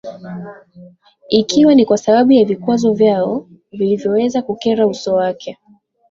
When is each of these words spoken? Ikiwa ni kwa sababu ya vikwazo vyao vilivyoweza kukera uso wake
Ikiwa 1.29 1.75
ni 1.75 1.85
kwa 1.85 1.97
sababu 1.97 2.31
ya 2.31 2.45
vikwazo 2.45 2.93
vyao 2.93 3.47
vilivyoweza 3.71 4.41
kukera 4.41 4.87
uso 4.87 5.15
wake 5.15 5.57